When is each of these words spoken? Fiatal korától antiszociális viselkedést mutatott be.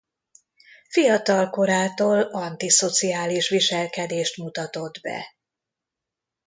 Fiatal 0.89 1.49
korától 1.49 2.21
antiszociális 2.21 3.49
viselkedést 3.49 4.37
mutatott 4.37 4.99
be. 5.01 5.35